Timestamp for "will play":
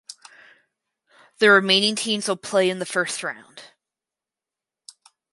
2.27-2.71